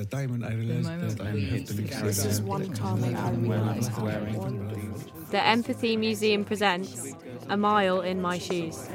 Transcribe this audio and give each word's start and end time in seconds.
the 0.00 0.06
time 0.06 0.30
when 0.30 0.42
I 0.42 0.54
realized 0.54 1.18
that 1.18 1.26
I 1.26 1.30
have 1.30 1.64
to 1.66 1.74
leave 1.74 2.00
This 2.00 2.24
is 2.24 2.40
one 2.40 2.72
time 2.72 3.04
I 3.04 3.30
realized 3.32 3.92
The 5.30 5.44
Empathy 5.44 5.94
Museum 5.98 6.42
presents 6.42 7.12
A 7.50 7.56
Mile 7.58 8.00
in 8.00 8.22
My 8.22 8.38
Shoes. 8.38 8.88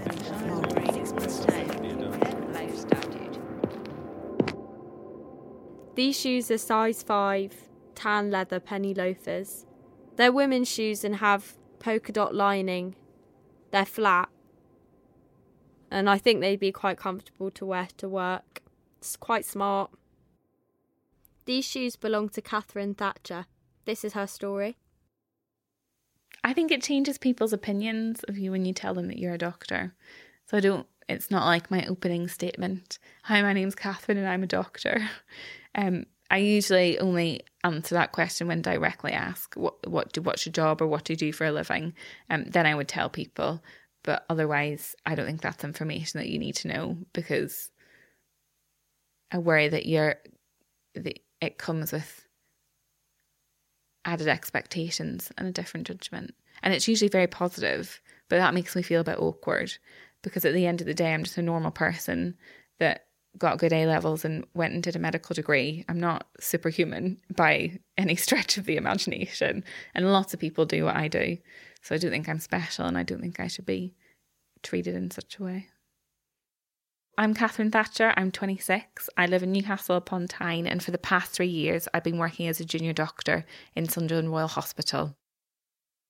These 5.93 6.19
shoes 6.19 6.49
are 6.49 6.57
size 6.57 7.03
5, 7.03 7.53
tan 7.93 8.31
leather 8.31 8.59
penny 8.59 8.95
loafers. 8.95 9.67
They're 10.15 10.31
women's 10.31 10.67
shoes 10.67 11.03
and 11.03 11.17
have 11.17 11.55
polka 11.77 12.13
dot 12.13 12.33
lining. 12.33 12.95
They're 13.69 13.85
flat. 13.85 14.29
And 15.91 16.09
I 16.09 16.17
think 16.17 16.41
they'd 16.41 16.59
be 16.59 16.71
quite 16.71 16.97
comfortable 16.97 17.51
to 17.51 17.65
wear 17.65 17.89
to 17.97 18.09
work. 18.09 18.63
It's 18.97 19.15
quite 19.15 19.45
smart. 19.45 19.91
These 21.45 21.65
shoes 21.65 21.95
belong 21.95 22.29
to 22.29 22.41
Catherine 22.41 22.95
Thatcher. 22.95 23.45
This 23.85 24.03
is 24.03 24.13
her 24.13 24.25
story. 24.25 24.77
I 26.43 26.53
think 26.53 26.71
it 26.71 26.81
changes 26.81 27.17
people's 27.17 27.53
opinions 27.53 28.23
of 28.23 28.37
you 28.37 28.51
when 28.51 28.65
you 28.65 28.73
tell 28.73 28.93
them 28.93 29.07
that 29.07 29.19
you're 29.19 29.33
a 29.33 29.37
doctor. 29.37 29.93
So 30.47 30.57
I 30.57 30.59
don't, 30.59 30.87
it's 31.07 31.29
not 31.29 31.45
like 31.45 31.69
my 31.69 31.85
opening 31.85 32.27
statement 32.27 32.99
Hi, 33.23 33.41
my 33.41 33.53
name's 33.53 33.75
Catherine 33.75 34.17
and 34.17 34.27
I'm 34.27 34.43
a 34.43 34.47
doctor. 34.47 35.09
Um, 35.77 36.05
I 36.31 36.37
usually 36.37 36.97
only 36.99 37.41
answer 37.65 37.95
that 37.95 38.13
question 38.13 38.47
when 38.47 38.61
directly 38.61 39.11
asked, 39.11 39.57
what, 39.57 39.75
what 39.85 40.13
do, 40.13 40.21
what's 40.21 40.45
your 40.45 40.53
job 40.53 40.81
or 40.81 40.87
what 40.87 41.03
do 41.03 41.11
you 41.11 41.17
do 41.17 41.33
for 41.33 41.45
a 41.45 41.51
living? 41.51 41.93
Um, 42.29 42.45
then 42.45 42.65
I 42.65 42.75
would 42.75 42.87
tell 42.87 43.09
people. 43.09 43.61
But 44.01 44.23
otherwise, 44.29 44.95
I 45.05 45.15
don't 45.15 45.25
think 45.25 45.41
that's 45.41 45.65
information 45.65 46.21
that 46.21 46.29
you 46.29 46.39
need 46.39 46.55
to 46.55 46.69
know 46.69 46.97
because 47.11 47.71
I 49.33 49.39
worry 49.39 49.67
that 49.67 49.85
you're, 49.85 50.15
that 50.93 51.19
it 51.41 51.57
comes 51.57 51.91
with 51.91 52.25
added 54.05 54.27
expectations 54.27 55.31
and 55.37 55.47
a 55.47 55.51
different 55.51 55.87
judgment. 55.87 56.33
And 56.63 56.73
it's 56.73 56.87
usually 56.87 57.09
very 57.09 57.27
positive, 57.27 58.01
but 58.29 58.37
that 58.37 58.53
makes 58.53 58.75
me 58.75 58.81
feel 58.81 59.01
a 59.01 59.05
bit 59.05 59.19
awkward 59.19 59.77
because 60.21 60.45
at 60.45 60.53
the 60.53 60.65
end 60.65 60.81
of 60.81 60.87
the 60.87 60.93
day, 60.93 61.13
I'm 61.13 61.23
just 61.23 61.37
a 61.37 61.41
normal 61.41 61.71
person 61.71 62.35
that 62.79 63.05
got 63.37 63.57
good 63.57 63.73
A 63.73 63.85
levels 63.85 64.23
and 64.23 64.45
went 64.53 64.73
and 64.73 64.81
did 64.81 64.95
a 64.95 64.99
medical 64.99 65.33
degree. 65.33 65.83
I'm 65.89 65.99
not 65.99 66.27
superhuman 66.39 67.17
by 67.35 67.79
any 67.97 68.15
stretch 68.15 68.57
of 68.57 68.65
the 68.65 68.77
imagination. 68.77 69.63
And 69.93 70.11
lots 70.11 70.33
of 70.33 70.39
people 70.39 70.65
do 70.65 70.85
what 70.85 70.95
I 70.95 71.07
do. 71.07 71.37
So 71.81 71.95
I 71.95 71.97
don't 71.97 72.11
think 72.11 72.29
I'm 72.29 72.39
special 72.39 72.85
and 72.85 72.97
I 72.97 73.03
don't 73.03 73.21
think 73.21 73.39
I 73.39 73.47
should 73.47 73.65
be 73.65 73.93
treated 74.63 74.95
in 74.95 75.11
such 75.11 75.37
a 75.39 75.43
way. 75.43 75.67
I'm 77.17 77.33
Catherine 77.33 77.71
Thatcher. 77.71 78.13
I'm 78.17 78.29
26. 78.29 79.09
I 79.15 79.25
live 79.25 79.41
in 79.41 79.53
Newcastle 79.53 79.95
upon 79.95 80.27
Tyne, 80.27 80.67
and 80.67 80.83
for 80.83 80.91
the 80.91 80.97
past 80.97 81.31
three 81.31 81.47
years, 81.47 81.87
I've 81.93 82.03
been 82.03 82.17
working 82.17 82.47
as 82.49 82.59
a 82.59 82.65
junior 82.65 82.91
doctor 82.91 83.45
in 83.73 83.87
Sunderland 83.87 84.31
Royal 84.31 84.49
Hospital. 84.49 85.15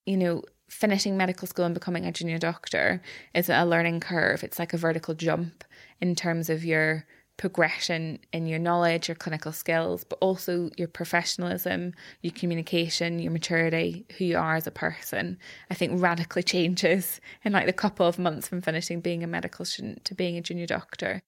You 0.08 0.18
know, 0.18 0.42
finishing 0.68 1.16
medical 1.16 1.48
school 1.48 1.66
and 1.66 1.76
becoming 1.76 2.06
a 2.06 2.12
junior 2.12 2.40
doctor 2.40 3.04
is 3.36 3.50
a 3.50 3.66
learning 3.66 4.00
curve. 4.00 4.44
It's 4.44 4.58
like 4.58 4.74
a 4.74 4.78
vertical 4.78 5.14
jump 5.14 5.64
in 6.02 6.16
terms 6.16 6.50
of 6.50 6.66
your 6.66 7.06
progression 7.38 8.20
in 8.32 8.48
your 8.48 8.60
knowledge, 8.60 9.08
your 9.08 9.16
clinical 9.16 9.52
skills, 9.52 10.04
but 10.04 10.18
also 10.22 10.70
your 10.78 10.88
professionalism, 10.88 11.94
your 12.22 12.34
communication, 12.34 13.20
your 13.20 13.32
maturity, 13.32 14.06
who 14.18 14.26
you 14.26 14.38
are 14.38 14.56
as 14.56 14.68
a 14.68 14.72
person, 14.72 15.38
I 15.70 15.74
think 15.74 16.02
radically 16.02 16.44
changes 16.56 17.20
in 17.44 17.54
like 17.54 17.66
the 17.66 17.74
couple 17.74 18.08
of 18.08 18.20
months 18.20 18.48
from 18.48 18.62
finishing 18.62 19.02
being 19.02 19.24
a 19.24 19.28
medical 19.28 19.66
student 19.66 20.06
to 20.06 20.16
being 20.16 20.38
a 20.38 20.42
junior 20.42 20.66
doctor. 20.66 21.22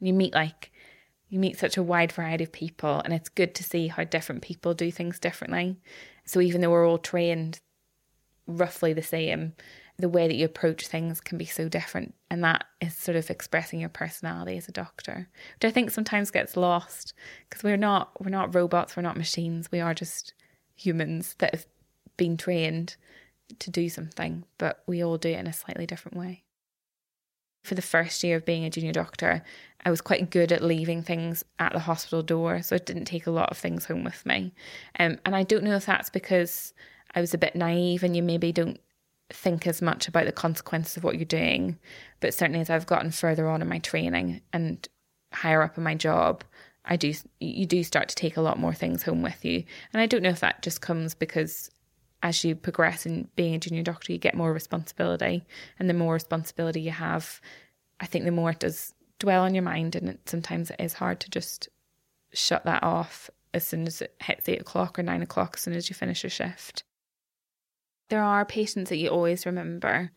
You 0.00 0.12
meet 0.12 0.34
like 0.34 0.70
you 1.28 1.40
meet 1.40 1.58
such 1.58 1.76
a 1.76 1.82
wide 1.82 2.12
variety 2.12 2.44
of 2.44 2.52
people 2.52 3.00
and 3.04 3.12
it's 3.12 3.28
good 3.28 3.54
to 3.56 3.64
see 3.64 3.88
how 3.88 4.04
different 4.04 4.42
people 4.42 4.74
do 4.74 4.92
things 4.92 5.18
differently. 5.18 5.76
So 6.24 6.40
even 6.40 6.60
though 6.60 6.70
we're 6.70 6.88
all 6.88 6.98
trained 6.98 7.58
roughly 8.46 8.92
the 8.92 9.02
same, 9.02 9.54
the 9.96 10.08
way 10.08 10.26
that 10.26 10.34
you 10.34 10.44
approach 10.44 10.86
things 10.86 11.20
can 11.20 11.38
be 11.38 11.44
so 11.44 11.68
different 11.68 12.14
and 12.30 12.42
that 12.42 12.64
is 12.80 12.96
sort 12.96 13.16
of 13.16 13.30
expressing 13.30 13.80
your 13.80 13.88
personality 13.88 14.56
as 14.56 14.68
a 14.68 14.72
doctor 14.72 15.28
which 15.54 15.68
i 15.68 15.72
think 15.72 15.90
sometimes 15.90 16.30
gets 16.30 16.56
lost 16.56 17.14
because 17.48 17.62
we're 17.62 17.76
not 17.76 18.10
we're 18.20 18.30
not 18.30 18.54
robots 18.54 18.96
we're 18.96 19.02
not 19.02 19.16
machines 19.16 19.70
we 19.70 19.80
are 19.80 19.94
just 19.94 20.34
humans 20.74 21.36
that 21.38 21.54
have 21.54 21.66
been 22.16 22.36
trained 22.36 22.96
to 23.58 23.70
do 23.70 23.88
something 23.88 24.44
but 24.58 24.82
we 24.86 25.02
all 25.02 25.16
do 25.16 25.28
it 25.28 25.38
in 25.38 25.46
a 25.46 25.52
slightly 25.52 25.86
different 25.86 26.16
way 26.16 26.42
for 27.64 27.74
the 27.74 27.82
first 27.82 28.22
year 28.22 28.36
of 28.36 28.44
being 28.44 28.64
a 28.64 28.70
junior 28.70 28.92
doctor, 28.92 29.42
I 29.86 29.90
was 29.90 30.02
quite 30.02 30.30
good 30.30 30.52
at 30.52 30.62
leaving 30.62 31.02
things 31.02 31.44
at 31.58 31.72
the 31.72 31.78
hospital 31.78 32.22
door, 32.22 32.60
so 32.60 32.76
I 32.76 32.78
didn't 32.78 33.06
take 33.06 33.26
a 33.26 33.30
lot 33.30 33.50
of 33.50 33.56
things 33.56 33.86
home 33.86 34.04
with 34.04 34.24
me. 34.26 34.52
Um, 34.98 35.18
and 35.24 35.34
I 35.34 35.44
don't 35.44 35.64
know 35.64 35.74
if 35.74 35.86
that's 35.86 36.10
because 36.10 36.74
I 37.14 37.22
was 37.22 37.32
a 37.32 37.38
bit 37.38 37.56
naive 37.56 38.02
and 38.02 38.14
you 38.14 38.22
maybe 38.22 38.52
don't 38.52 38.78
think 39.30 39.66
as 39.66 39.80
much 39.80 40.08
about 40.08 40.26
the 40.26 40.32
consequences 40.32 40.96
of 40.96 41.04
what 41.04 41.16
you're 41.16 41.24
doing. 41.24 41.78
But 42.20 42.34
certainly, 42.34 42.60
as 42.60 42.70
I've 42.70 42.86
gotten 42.86 43.10
further 43.10 43.48
on 43.48 43.62
in 43.62 43.68
my 43.68 43.78
training 43.78 44.42
and 44.52 44.86
higher 45.32 45.62
up 45.62 45.76
in 45.76 45.84
my 45.84 45.94
job, 45.94 46.44
I 46.84 46.96
do 46.96 47.12
you 47.40 47.66
do 47.66 47.82
start 47.82 48.08
to 48.10 48.14
take 48.14 48.36
a 48.36 48.42
lot 48.42 48.58
more 48.58 48.74
things 48.74 49.02
home 49.02 49.22
with 49.22 49.44
you. 49.44 49.64
And 49.92 50.00
I 50.00 50.06
don't 50.06 50.22
know 50.22 50.30
if 50.30 50.40
that 50.40 50.62
just 50.62 50.80
comes 50.80 51.14
because 51.14 51.70
as 52.22 52.44
you 52.44 52.54
progress 52.54 53.06
in 53.06 53.28
being 53.36 53.54
a 53.54 53.58
junior 53.58 53.82
doctor, 53.82 54.12
you 54.12 54.18
get 54.18 54.34
more 54.34 54.52
responsibility, 54.52 55.44
and 55.78 55.88
the 55.88 55.94
more 55.94 56.14
responsibility 56.14 56.80
you 56.80 56.90
have, 56.90 57.40
I 58.00 58.06
think 58.06 58.24
the 58.24 58.30
more 58.30 58.50
it 58.50 58.60
does 58.60 58.94
dwell 59.18 59.42
on 59.42 59.54
your 59.54 59.62
mind, 59.62 59.94
and 59.94 60.08
it, 60.08 60.28
sometimes 60.28 60.70
it 60.70 60.76
is 60.78 60.94
hard 60.94 61.20
to 61.20 61.30
just 61.30 61.68
shut 62.32 62.64
that 62.64 62.82
off 62.82 63.28
as 63.52 63.66
soon 63.66 63.86
as 63.86 64.00
it 64.00 64.14
hits 64.22 64.48
eight 64.48 64.60
o'clock 64.60 64.98
or 64.98 65.02
nine 65.02 65.22
o'clock, 65.22 65.54
as 65.56 65.62
soon 65.62 65.74
as 65.74 65.88
you 65.88 65.94
finish 65.94 66.22
your 66.22 66.30
shift 66.30 66.82
there 68.08 68.22
are 68.22 68.44
patients 68.44 68.90
that 68.90 68.96
you 68.96 69.08
always 69.08 69.46
remember. 69.46 70.12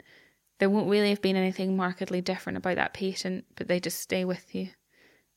There 0.59 0.69
won't 0.69 0.89
really 0.89 1.09
have 1.09 1.21
been 1.21 1.35
anything 1.35 1.77
markedly 1.77 2.21
different 2.21 2.57
about 2.57 2.75
that 2.75 2.93
patient, 2.93 3.45
but 3.55 3.67
they 3.67 3.79
just 3.79 3.99
stay 3.99 4.25
with 4.25 4.53
you 4.53 4.69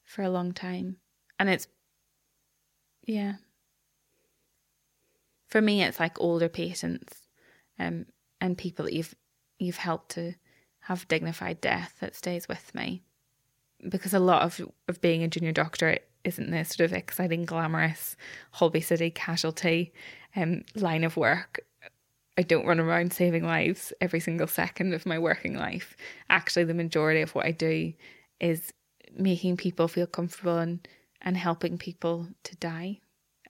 for 0.04 0.22
a 0.22 0.30
long 0.30 0.52
time. 0.52 0.96
And 1.38 1.48
it's, 1.48 1.68
yeah. 3.06 3.34
For 5.48 5.60
me, 5.60 5.82
it's 5.82 6.00
like 6.00 6.20
older 6.20 6.48
patients 6.48 7.28
um, 7.78 8.06
and 8.40 8.56
people 8.56 8.86
that 8.86 8.94
you've, 8.94 9.14
you've 9.58 9.76
helped 9.76 10.12
to 10.12 10.34
have 10.80 11.08
dignified 11.08 11.60
death 11.60 11.96
that 12.00 12.16
stays 12.16 12.48
with 12.48 12.74
me. 12.74 13.02
Because 13.88 14.14
a 14.14 14.18
lot 14.18 14.42
of, 14.42 14.60
of 14.88 15.00
being 15.00 15.22
a 15.22 15.28
junior 15.28 15.52
doctor 15.52 15.98
isn't 16.24 16.50
this 16.50 16.70
sort 16.70 16.90
of 16.90 16.92
exciting, 16.92 17.44
glamorous 17.44 18.16
Holby 18.52 18.80
City 18.80 19.10
casualty 19.10 19.92
um, 20.36 20.62
line 20.74 21.04
of 21.04 21.16
work 21.16 21.60
I 22.40 22.42
don't 22.42 22.64
run 22.64 22.80
around 22.80 23.12
saving 23.12 23.44
lives 23.44 23.92
every 24.00 24.18
single 24.18 24.46
second 24.46 24.94
of 24.94 25.04
my 25.04 25.18
working 25.18 25.58
life. 25.58 25.94
Actually, 26.30 26.64
the 26.64 26.72
majority 26.72 27.20
of 27.20 27.34
what 27.34 27.44
I 27.44 27.50
do 27.50 27.92
is 28.40 28.72
making 29.14 29.58
people 29.58 29.88
feel 29.88 30.06
comfortable 30.06 30.56
and, 30.56 30.88
and 31.20 31.36
helping 31.36 31.76
people 31.76 32.28
to 32.44 32.56
die. 32.56 33.00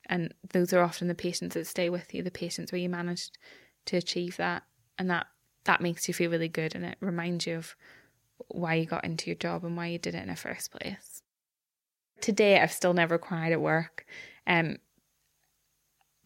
And 0.06 0.34
those 0.52 0.72
are 0.72 0.82
often 0.82 1.06
the 1.06 1.14
patients 1.14 1.54
that 1.54 1.68
stay 1.68 1.88
with 1.88 2.12
you, 2.12 2.24
the 2.24 2.32
patients 2.32 2.72
where 2.72 2.80
you 2.80 2.88
managed 2.88 3.38
to 3.86 3.96
achieve 3.96 4.36
that. 4.38 4.64
And 4.98 5.08
that, 5.08 5.28
that 5.66 5.80
makes 5.80 6.08
you 6.08 6.14
feel 6.14 6.32
really 6.32 6.48
good 6.48 6.74
and 6.74 6.84
it 6.84 6.96
reminds 6.98 7.46
you 7.46 7.58
of 7.58 7.76
why 8.48 8.74
you 8.74 8.86
got 8.86 9.04
into 9.04 9.30
your 9.30 9.36
job 9.36 9.64
and 9.64 9.76
why 9.76 9.86
you 9.86 9.98
did 10.00 10.16
it 10.16 10.22
in 10.22 10.30
the 10.30 10.34
first 10.34 10.72
place. 10.72 11.22
Today, 12.20 12.58
I've 12.58 12.72
still 12.72 12.92
never 12.92 13.18
cried 13.18 13.52
at 13.52 13.60
work. 13.60 14.04
Um, 14.48 14.78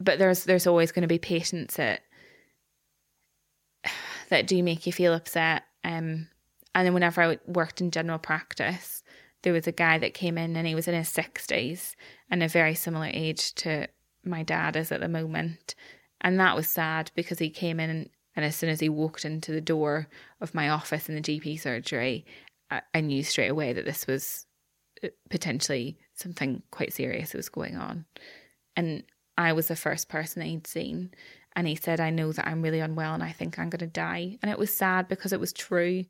but 0.00 0.18
there's 0.18 0.44
there's 0.44 0.66
always 0.66 0.92
going 0.92 1.02
to 1.02 1.08
be 1.08 1.18
patients 1.18 1.76
that 1.76 2.00
that 4.28 4.46
do 4.46 4.62
make 4.62 4.86
you 4.86 4.92
feel 4.92 5.14
upset. 5.14 5.64
Um, 5.82 6.28
and 6.74 6.86
then 6.86 6.94
whenever 6.94 7.22
I 7.22 7.38
worked 7.46 7.80
in 7.80 7.90
general 7.90 8.18
practice, 8.18 9.02
there 9.42 9.52
was 9.52 9.66
a 9.66 9.72
guy 9.72 9.98
that 9.98 10.14
came 10.14 10.38
in 10.38 10.56
and 10.56 10.66
he 10.66 10.74
was 10.74 10.88
in 10.88 10.94
his 10.94 11.08
60s 11.08 11.94
and 12.30 12.42
a 12.42 12.48
very 12.48 12.74
similar 12.74 13.10
age 13.12 13.54
to 13.56 13.86
my 14.24 14.42
dad 14.42 14.74
is 14.74 14.90
at 14.90 15.00
the 15.00 15.08
moment. 15.08 15.74
And 16.20 16.40
that 16.40 16.56
was 16.56 16.68
sad 16.68 17.10
because 17.14 17.38
he 17.38 17.50
came 17.50 17.78
in 17.78 17.90
and, 18.36 18.44
as 18.44 18.56
soon 18.56 18.70
as 18.70 18.80
he 18.80 18.88
walked 18.88 19.24
into 19.24 19.52
the 19.52 19.60
door 19.60 20.08
of 20.40 20.54
my 20.54 20.68
office 20.68 21.08
in 21.08 21.14
the 21.14 21.20
GP 21.20 21.60
surgery, 21.60 22.26
I, 22.70 23.00
knew 23.00 23.22
straight 23.22 23.50
away 23.50 23.72
that 23.72 23.84
this 23.84 24.08
was 24.08 24.46
uh, 25.04 25.08
potentially 25.30 25.98
something 26.14 26.62
quite 26.72 26.92
serious 26.92 27.34
was 27.34 27.48
going 27.48 27.76
on. 27.76 28.06
And 28.74 29.04
I 29.36 29.52
was 29.52 29.68
the 29.68 29.76
first 29.76 30.08
person 30.08 30.42
he'd 30.42 30.66
seen. 30.66 31.12
And 31.56 31.68
he 31.68 31.76
said, 31.76 32.00
I 32.00 32.10
know 32.10 32.32
that 32.32 32.46
I'm 32.46 32.62
really 32.62 32.80
unwell 32.80 33.14
and 33.14 33.22
I 33.22 33.32
think 33.32 33.58
I'm 33.58 33.70
going 33.70 33.80
to 33.80 33.86
die. 33.86 34.38
And 34.42 34.50
it 34.50 34.58
was 34.58 34.74
sad 34.74 35.08
because 35.08 35.32
it 35.32 35.40
was 35.40 35.52
true. 35.52 36.04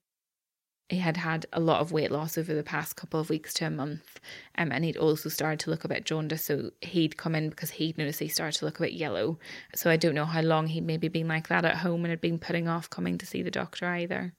He 0.88 0.99
had 0.99 1.17
had 1.17 1.46
a 1.52 1.61
lot 1.61 1.81
of 1.81 1.93
weight 1.93 2.11
loss 2.11 2.37
over 2.37 2.55
the 2.55 2.62
past 2.62 2.96
couple 2.96 3.20
of 3.20 3.31
weeks 3.31 3.52
to 3.55 3.67
a 3.67 3.70
month. 3.70 4.20
Um, 4.56 4.73
and 4.73 4.85
he'd 4.85 4.96
also 4.96 5.29
started 5.29 5.61
to 5.61 5.70
look 5.70 5.85
a 5.85 5.88
bit 5.88 6.05
jaundiced. 6.05 6.46
So 6.46 6.70
he'd 6.81 7.17
come 7.17 7.35
in 7.35 7.50
because 7.50 7.70
he'd 7.70 7.99
noticed 7.99 8.20
he 8.20 8.29
started 8.29 8.58
to 8.58 8.64
look 8.64 8.79
a 8.79 8.82
bit 8.82 8.93
yellow. 8.93 9.38
So 9.75 9.91
I 9.91 9.96
don't 9.96 10.14
know 10.14 10.25
how 10.25 10.43
long 10.43 10.67
he'd 10.67 10.87
maybe 10.87 11.08
been 11.08 11.29
like 11.29 11.49
that 11.49 11.64
at 11.64 11.76
home 11.76 12.05
and 12.05 12.11
had 12.11 12.20
been 12.20 12.38
putting 12.38 12.69
off 12.69 12.91
coming 12.91 13.19
to 13.19 13.26
see 13.26 13.43
the 13.43 13.50
doctor 13.50 13.87
either. 13.87 14.35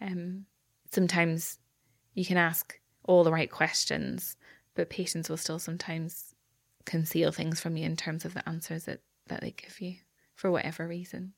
Um, 0.00 0.46
sometimes 0.90 1.58
you 2.14 2.24
can 2.24 2.38
ask 2.38 2.78
all 3.04 3.24
the 3.24 3.32
right 3.32 3.50
questions, 3.50 4.36
but 4.74 4.90
patients 4.90 5.28
will 5.28 5.36
still 5.36 5.58
sometimes 5.58 6.34
conceal 6.86 7.32
things 7.32 7.60
from 7.60 7.76
you 7.76 7.84
in 7.84 7.96
terms 7.96 8.24
of 8.24 8.32
the 8.34 8.46
answers 8.48 8.84
that, 8.84 9.00
that 9.26 9.40
they 9.42 9.50
give 9.50 9.80
you 9.80 9.96
for 10.38 10.50
whatever 10.52 10.86
reason. 10.86 11.32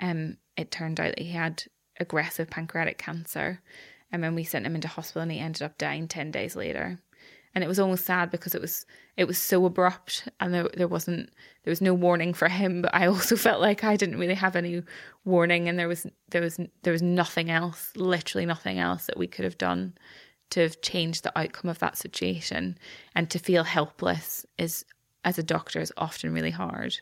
Um, 0.00 0.38
it 0.56 0.70
turned 0.70 0.98
out 0.98 1.14
that 1.16 1.22
he 1.22 1.32
had 1.32 1.64
aggressive 2.00 2.50
pancreatic 2.50 2.98
cancer, 2.98 3.60
and 4.10 4.22
when 4.22 4.34
we 4.34 4.42
sent 4.42 4.66
him 4.66 4.74
into 4.74 4.88
hospital, 4.88 5.22
and 5.22 5.30
he 5.30 5.38
ended 5.38 5.62
up 5.62 5.78
dying 5.78 6.08
ten 6.08 6.30
days 6.30 6.56
later. 6.56 6.98
And 7.54 7.64
it 7.64 7.68
was 7.68 7.78
almost 7.78 8.04
sad 8.04 8.30
because 8.30 8.54
it 8.54 8.60
was 8.60 8.86
it 9.16 9.26
was 9.26 9.38
so 9.38 9.66
abrupt, 9.66 10.28
and 10.40 10.52
there 10.52 10.68
there 10.74 10.88
wasn't 10.88 11.30
there 11.64 11.70
was 11.70 11.82
no 11.82 11.92
warning 11.92 12.32
for 12.32 12.48
him. 12.48 12.82
But 12.82 12.94
I 12.94 13.06
also 13.06 13.36
felt 13.36 13.60
like 13.60 13.84
I 13.84 13.96
didn't 13.96 14.18
really 14.18 14.34
have 14.34 14.56
any 14.56 14.82
warning, 15.24 15.68
and 15.68 15.78
there 15.78 15.88
was 15.88 16.06
there 16.30 16.42
was 16.42 16.58
there 16.82 16.92
was 16.92 17.02
nothing 17.02 17.50
else, 17.50 17.92
literally 17.96 18.46
nothing 18.46 18.78
else 18.78 19.06
that 19.06 19.18
we 19.18 19.26
could 19.26 19.44
have 19.44 19.58
done 19.58 19.94
to 20.50 20.60
have 20.60 20.80
changed 20.80 21.22
the 21.22 21.38
outcome 21.38 21.68
of 21.70 21.80
that 21.80 21.98
situation. 21.98 22.78
And 23.14 23.28
to 23.30 23.38
feel 23.38 23.64
helpless 23.64 24.46
is, 24.58 24.84
as 25.24 25.38
a 25.38 25.42
doctor, 25.42 25.80
is 25.80 25.92
often 25.98 26.32
really 26.32 26.52
hard 26.52 26.98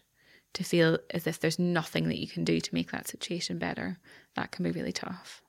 to 0.54 0.64
feel 0.64 0.98
as 1.10 1.26
if 1.26 1.38
there's 1.38 1.58
nothing 1.58 2.08
that 2.08 2.18
you 2.18 2.26
can 2.26 2.44
do 2.44 2.60
to 2.60 2.74
make 2.74 2.90
that 2.92 3.08
situation 3.08 3.58
better. 3.58 3.98
That 4.36 4.50
can 4.50 4.64
be 4.64 4.70
really 4.70 4.92
tough. 4.92 5.42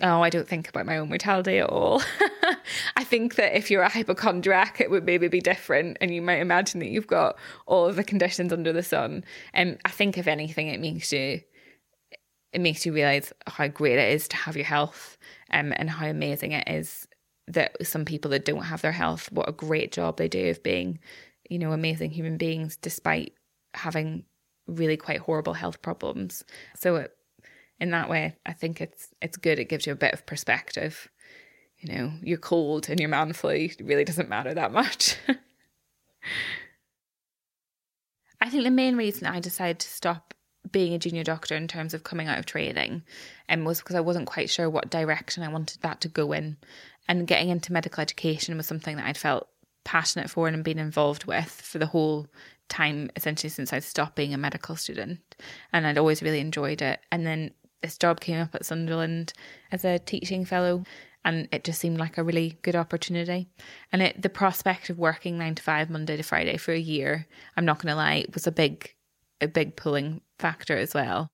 Oh, 0.00 0.22
I 0.22 0.30
don't 0.30 0.46
think 0.46 0.68
about 0.68 0.86
my 0.86 0.98
own 0.98 1.08
mortality 1.08 1.58
at 1.58 1.68
all. 1.68 2.02
I 2.96 3.02
think 3.02 3.34
that 3.34 3.56
if 3.56 3.68
you're 3.68 3.82
a 3.82 3.88
hypochondriac, 3.88 4.80
it 4.80 4.90
would 4.90 5.04
maybe 5.04 5.26
be 5.26 5.40
different, 5.40 5.96
and 6.00 6.14
you 6.14 6.22
might 6.22 6.40
imagine 6.40 6.78
that 6.80 6.88
you've 6.88 7.08
got 7.08 7.36
all 7.66 7.86
of 7.86 7.96
the 7.96 8.04
conditions 8.04 8.52
under 8.52 8.72
the 8.72 8.84
sun. 8.84 9.24
And 9.52 9.78
I 9.84 9.90
think, 9.90 10.16
if 10.16 10.28
anything, 10.28 10.68
it 10.68 10.80
makes 10.80 11.12
you 11.12 11.40
it 12.52 12.62
makes 12.62 12.86
you 12.86 12.94
realize 12.94 13.30
how 13.46 13.68
great 13.68 13.98
it 13.98 14.10
is 14.12 14.26
to 14.28 14.36
have 14.36 14.56
your 14.56 14.64
health, 14.64 15.18
um, 15.50 15.72
and 15.76 15.90
how 15.90 16.06
amazing 16.06 16.52
it 16.52 16.68
is 16.68 17.08
that 17.48 17.74
some 17.86 18.04
people 18.04 18.30
that 18.30 18.44
don't 18.44 18.64
have 18.64 18.82
their 18.82 18.92
health, 18.92 19.32
what 19.32 19.48
a 19.48 19.52
great 19.52 19.90
job 19.90 20.16
they 20.16 20.28
do 20.28 20.50
of 20.50 20.62
being 20.62 20.98
you 21.48 21.58
know, 21.58 21.72
amazing 21.72 22.10
human 22.10 22.36
beings 22.36 22.76
despite 22.76 23.34
having 23.74 24.24
really 24.66 24.96
quite 24.96 25.20
horrible 25.20 25.54
health 25.54 25.82
problems. 25.82 26.44
So 26.76 26.96
it, 26.96 27.12
in 27.80 27.90
that 27.90 28.08
way, 28.08 28.36
I 28.44 28.52
think 28.52 28.80
it's 28.80 29.08
it's 29.22 29.36
good. 29.36 29.58
It 29.58 29.68
gives 29.68 29.86
you 29.86 29.92
a 29.92 29.96
bit 29.96 30.12
of 30.12 30.26
perspective. 30.26 31.08
You 31.78 31.92
know, 31.92 32.12
you're 32.22 32.38
cold 32.38 32.88
and 32.88 32.98
your 32.98 33.08
man 33.08 33.32
flu 33.32 33.50
it 33.50 33.80
really 33.80 34.04
doesn't 34.04 34.28
matter 34.28 34.52
that 34.54 34.72
much. 34.72 35.16
I 38.40 38.50
think 38.50 38.64
the 38.64 38.70
main 38.70 38.96
reason 38.96 39.26
I 39.26 39.40
decided 39.40 39.80
to 39.80 39.88
stop 39.88 40.34
being 40.70 40.94
a 40.94 40.98
junior 40.98 41.24
doctor 41.24 41.56
in 41.56 41.68
terms 41.68 41.94
of 41.94 42.04
coming 42.04 42.28
out 42.28 42.38
of 42.38 42.46
training 42.46 43.02
um, 43.48 43.64
was 43.64 43.78
because 43.78 43.96
I 43.96 44.00
wasn't 44.00 44.26
quite 44.26 44.50
sure 44.50 44.68
what 44.68 44.90
direction 44.90 45.42
I 45.42 45.48
wanted 45.48 45.80
that 45.82 46.00
to 46.02 46.08
go 46.08 46.32
in. 46.32 46.56
And 47.08 47.26
getting 47.26 47.48
into 47.48 47.72
medical 47.72 48.02
education 48.02 48.56
was 48.56 48.66
something 48.66 48.96
that 48.96 49.06
I'd 49.06 49.16
felt 49.16 49.48
passionate 49.88 50.28
for 50.28 50.46
and 50.48 50.62
been 50.62 50.78
involved 50.78 51.24
with 51.24 51.50
for 51.50 51.78
the 51.78 51.86
whole 51.86 52.26
time 52.68 53.10
essentially 53.16 53.48
since 53.48 53.72
I 53.72 53.78
stopped 53.78 54.16
being 54.16 54.34
a 54.34 54.36
medical 54.38 54.76
student 54.76 55.18
and 55.72 55.86
I'd 55.86 55.96
always 55.96 56.22
really 56.22 56.40
enjoyed 56.40 56.82
it. 56.82 57.00
And 57.10 57.26
then 57.26 57.52
this 57.80 57.96
job 57.96 58.20
came 58.20 58.38
up 58.38 58.54
at 58.54 58.66
Sunderland 58.66 59.32
as 59.72 59.86
a 59.86 59.98
teaching 59.98 60.44
fellow 60.44 60.84
and 61.24 61.48
it 61.52 61.64
just 61.64 61.80
seemed 61.80 61.96
like 61.96 62.18
a 62.18 62.22
really 62.22 62.58
good 62.60 62.76
opportunity. 62.76 63.48
And 63.90 64.02
it 64.02 64.20
the 64.20 64.28
prospect 64.28 64.90
of 64.90 64.98
working 64.98 65.38
9 65.38 65.54
to 65.54 65.62
5 65.62 65.88
Monday 65.88 66.18
to 66.18 66.22
Friday 66.22 66.58
for 66.58 66.72
a 66.72 66.78
year 66.78 67.26
I'm 67.56 67.64
not 67.64 67.78
going 67.78 67.90
to 67.90 67.96
lie 67.96 68.26
was 68.34 68.46
a 68.46 68.52
big 68.52 68.92
a 69.40 69.48
big 69.48 69.74
pulling 69.74 70.20
factor 70.38 70.76
as 70.76 70.92
well. 70.92 71.28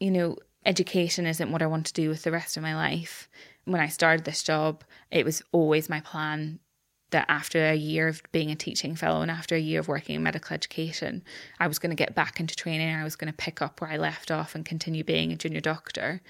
You 0.00 0.10
know 0.10 0.36
education 0.66 1.24
isn't 1.24 1.50
what 1.50 1.62
I 1.62 1.66
want 1.66 1.86
to 1.86 1.94
do 1.94 2.10
with 2.10 2.24
the 2.24 2.30
rest 2.30 2.58
of 2.58 2.62
my 2.62 2.74
life. 2.74 3.26
When 3.64 3.80
I 3.80 3.88
started 3.88 4.26
this 4.26 4.42
job 4.42 4.84
it 5.10 5.24
was 5.24 5.42
always 5.50 5.88
my 5.88 6.00
plan 6.00 6.60
that 7.14 7.30
after 7.30 7.64
a 7.64 7.76
year 7.76 8.08
of 8.08 8.20
being 8.32 8.50
a 8.50 8.56
teaching 8.56 8.96
fellow 8.96 9.22
and 9.22 9.30
after 9.30 9.54
a 9.54 9.60
year 9.60 9.78
of 9.78 9.86
working 9.86 10.16
in 10.16 10.22
medical 10.24 10.52
education, 10.52 11.22
I 11.60 11.68
was 11.68 11.78
going 11.78 11.90
to 11.90 11.96
get 11.96 12.16
back 12.16 12.40
into 12.40 12.56
training. 12.56 12.92
I 12.92 13.04
was 13.04 13.14
going 13.14 13.32
to 13.32 13.36
pick 13.36 13.62
up 13.62 13.80
where 13.80 13.88
I 13.88 13.98
left 13.98 14.32
off 14.32 14.56
and 14.56 14.64
continue 14.64 15.04
being 15.04 15.30
a 15.30 15.36
junior 15.36 15.60
doctor. 15.60 16.20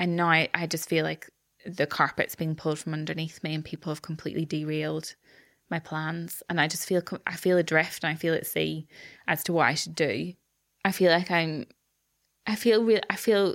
And 0.00 0.16
now 0.16 0.26
I, 0.28 0.48
I 0.52 0.66
just 0.66 0.88
feel 0.88 1.04
like 1.04 1.30
the 1.64 1.86
carpet's 1.86 2.34
being 2.34 2.56
pulled 2.56 2.80
from 2.80 2.92
underneath 2.92 3.40
me 3.44 3.54
and 3.54 3.64
people 3.64 3.92
have 3.92 4.02
completely 4.02 4.44
derailed 4.44 5.14
my 5.70 5.78
plans. 5.78 6.42
And 6.48 6.60
I 6.60 6.66
just 6.66 6.88
feel, 6.88 7.04
I 7.24 7.36
feel 7.36 7.56
adrift 7.56 8.02
and 8.02 8.10
I 8.10 8.16
feel 8.16 8.34
at 8.34 8.44
sea 8.44 8.88
as 9.28 9.44
to 9.44 9.52
what 9.52 9.68
I 9.68 9.74
should 9.74 9.94
do. 9.94 10.32
I 10.84 10.90
feel 10.90 11.12
like 11.12 11.30
I'm, 11.30 11.66
I 12.48 12.56
feel 12.56 12.82
real, 12.82 13.00
I 13.08 13.14
feel 13.14 13.54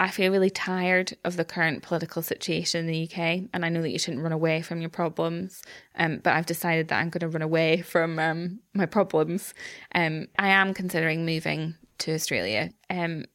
I 0.00 0.08
feel 0.08 0.32
really 0.32 0.48
tired 0.48 1.14
of 1.26 1.36
the 1.36 1.44
current 1.44 1.82
political 1.82 2.22
situation 2.22 2.80
in 2.80 2.86
the 2.86 3.04
UK, 3.04 3.50
and 3.52 3.66
I 3.66 3.68
know 3.68 3.82
that 3.82 3.90
you 3.90 3.98
shouldn't 3.98 4.22
run 4.22 4.32
away 4.32 4.62
from 4.62 4.80
your 4.80 4.88
problems. 4.88 5.62
Um, 5.94 6.20
but 6.24 6.32
I've 6.32 6.46
decided 6.46 6.88
that 6.88 6.98
I'm 6.98 7.10
going 7.10 7.20
to 7.20 7.28
run 7.28 7.42
away 7.42 7.82
from 7.82 8.18
um, 8.18 8.60
my 8.72 8.86
problems. 8.86 9.52
Um, 9.94 10.28
I 10.38 10.48
am 10.48 10.72
considering 10.72 11.26
moving 11.26 11.74
to 11.98 12.14
Australia, 12.14 12.70
um, 12.88 13.26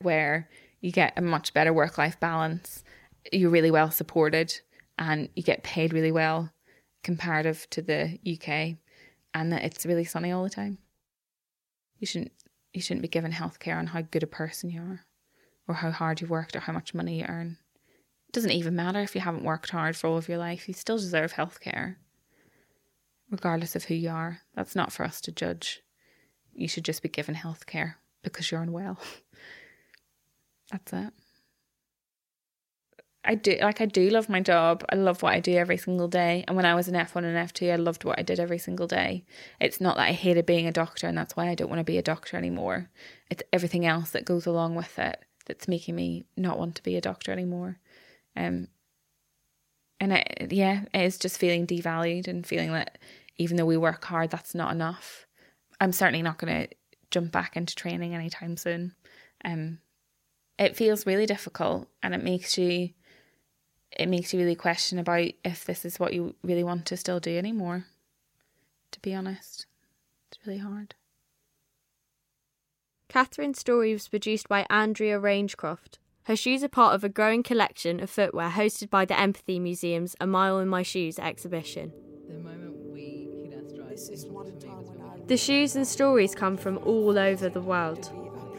where 0.00 0.48
you 0.80 0.92
get 0.92 1.12
a 1.18 1.20
much 1.20 1.52
better 1.52 1.74
work 1.74 1.98
life 1.98 2.18
balance. 2.18 2.82
You're 3.30 3.50
really 3.50 3.70
well 3.70 3.90
supported, 3.90 4.58
and 4.98 5.28
you 5.36 5.42
get 5.42 5.62
paid 5.62 5.92
really 5.92 6.12
well 6.12 6.50
comparative 7.02 7.68
to 7.68 7.82
the 7.82 8.18
UK, 8.26 8.78
and 9.34 9.52
that 9.52 9.62
it's 9.62 9.84
really 9.84 10.04
sunny 10.04 10.32
all 10.32 10.42
the 10.42 10.48
time. 10.48 10.78
You 11.98 12.06
shouldn't 12.06 12.32
you 12.72 12.80
shouldn't 12.80 13.02
be 13.02 13.08
given 13.08 13.30
healthcare 13.30 13.76
on 13.76 13.88
how 13.88 14.00
good 14.00 14.22
a 14.22 14.26
person 14.26 14.70
you 14.70 14.80
are 14.80 15.04
or 15.66 15.74
how 15.74 15.90
hard 15.90 16.20
you 16.20 16.26
worked 16.26 16.56
or 16.56 16.60
how 16.60 16.72
much 16.72 16.94
money 16.94 17.20
you 17.20 17.26
earn. 17.28 17.58
It 18.28 18.32
doesn't 18.32 18.50
even 18.50 18.76
matter 18.76 19.00
if 19.00 19.14
you 19.14 19.20
haven't 19.20 19.44
worked 19.44 19.70
hard 19.70 19.96
for 19.96 20.08
all 20.08 20.18
of 20.18 20.28
your 20.28 20.38
life, 20.38 20.68
you 20.68 20.74
still 20.74 20.98
deserve 20.98 21.34
healthcare. 21.34 21.96
Regardless 23.30 23.74
of 23.74 23.84
who 23.84 23.94
you 23.94 24.10
are, 24.10 24.40
that's 24.54 24.76
not 24.76 24.92
for 24.92 25.04
us 25.04 25.20
to 25.22 25.32
judge. 25.32 25.80
You 26.52 26.68
should 26.68 26.84
just 26.84 27.02
be 27.02 27.08
given 27.08 27.34
healthcare 27.34 27.94
because 28.22 28.50
you're 28.50 28.62
unwell. 28.62 28.98
that's 30.70 30.92
it. 30.92 31.12
I 33.26 33.36
do 33.36 33.56
like 33.62 33.80
I 33.80 33.86
do 33.86 34.10
love 34.10 34.28
my 34.28 34.40
job. 34.40 34.84
I 34.90 34.96
love 34.96 35.22
what 35.22 35.32
I 35.32 35.40
do 35.40 35.54
every 35.54 35.78
single 35.78 36.08
day. 36.08 36.44
And 36.46 36.56
when 36.56 36.66
I 36.66 36.74
was 36.74 36.88
an 36.88 36.94
F1 36.94 37.24
and 37.24 37.50
F2, 37.50 37.72
I 37.72 37.76
loved 37.76 38.04
what 38.04 38.18
I 38.18 38.22
did 38.22 38.38
every 38.38 38.58
single 38.58 38.86
day. 38.86 39.24
It's 39.58 39.80
not 39.80 39.96
that 39.96 40.08
I 40.08 40.12
hated 40.12 40.44
being 40.44 40.66
a 40.66 40.72
doctor 40.72 41.06
and 41.06 41.16
that's 41.16 41.34
why 41.34 41.48
I 41.48 41.54
don't 41.54 41.70
want 41.70 41.80
to 41.80 41.84
be 41.84 41.96
a 41.96 42.02
doctor 42.02 42.36
anymore. 42.36 42.90
It's 43.30 43.42
everything 43.50 43.86
else 43.86 44.10
that 44.10 44.26
goes 44.26 44.44
along 44.44 44.74
with 44.74 44.98
it 44.98 45.24
that's 45.46 45.68
making 45.68 45.94
me 45.94 46.24
not 46.36 46.58
want 46.58 46.74
to 46.76 46.82
be 46.82 46.96
a 46.96 47.00
doctor 47.00 47.32
anymore. 47.32 47.78
Um, 48.36 48.68
and 50.00 50.12
it, 50.12 50.48
yeah, 50.50 50.82
it 50.92 51.02
is 51.02 51.18
just 51.18 51.38
feeling 51.38 51.66
devalued 51.66 52.28
and 52.28 52.46
feeling 52.46 52.72
that 52.72 52.98
even 53.36 53.56
though 53.56 53.66
we 53.66 53.76
work 53.76 54.04
hard, 54.04 54.30
that's 54.30 54.54
not 54.54 54.72
enough. 54.72 55.26
I'm 55.80 55.92
certainly 55.92 56.22
not 56.22 56.38
going 56.38 56.68
to 56.68 56.74
jump 57.10 57.32
back 57.32 57.56
into 57.56 57.74
training 57.74 58.14
anytime 58.14 58.56
soon. 58.56 58.94
Um, 59.44 59.78
it 60.58 60.76
feels 60.76 61.06
really 61.06 61.26
difficult, 61.26 61.88
and 62.02 62.14
it 62.14 62.22
makes 62.22 62.56
you 62.58 62.90
it 63.96 64.08
makes 64.08 64.32
you 64.32 64.40
really 64.40 64.56
question 64.56 64.98
about 64.98 65.30
if 65.44 65.64
this 65.64 65.84
is 65.84 66.00
what 66.00 66.12
you 66.12 66.34
really 66.42 66.64
want 66.64 66.86
to 66.86 66.96
still 66.96 67.20
do 67.20 67.36
anymore. 67.38 67.86
To 68.90 69.00
be 69.00 69.14
honest, 69.14 69.66
it's 70.30 70.46
really 70.46 70.58
hard. 70.58 70.94
Catherine's 73.08 73.60
story 73.60 73.92
was 73.92 74.08
produced 74.08 74.48
by 74.48 74.66
Andrea 74.70 75.20
Rangecroft. 75.20 75.98
Her 76.24 76.36
shoes 76.36 76.64
are 76.64 76.68
part 76.68 76.94
of 76.94 77.04
a 77.04 77.08
growing 77.08 77.42
collection 77.42 78.00
of 78.00 78.08
footwear 78.08 78.50
hosted 78.50 78.88
by 78.88 79.04
the 79.04 79.18
Empathy 79.18 79.58
Museum's 79.60 80.16
A 80.20 80.26
Mile 80.26 80.58
in 80.58 80.68
My 80.68 80.82
Shoes 80.82 81.18
exhibition. 81.18 81.92
The 82.26 82.38
moment 82.38 82.76
we 82.90 83.28
hit 83.44 83.54
our 83.54 83.96
stride, 83.96 85.28
the 85.28 85.36
shoes 85.36 85.76
and 85.76 85.86
stories 85.86 86.34
come 86.34 86.56
from 86.56 86.78
all 86.78 87.18
over 87.18 87.48
the 87.48 87.60
world. 87.60 88.10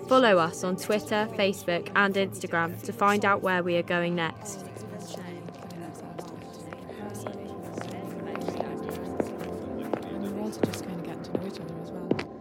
Follow 0.08 0.38
us 0.38 0.64
on 0.64 0.78
Twitter, 0.78 1.28
Facebook, 1.34 1.90
and 1.96 2.14
Instagram 2.14 2.80
to 2.84 2.94
find 2.94 3.26
out 3.26 3.42
where 3.42 3.64
we 3.64 3.76
are 3.78 3.84
going 3.84 4.16
next. 4.16 4.64
We 10.46 10.52
just 10.72 10.86
get 11.04 11.24
to 11.24 11.34
know 11.34 11.48
each 11.48 11.60
other 11.60 11.82
as 11.82 11.92
well. 11.92 12.35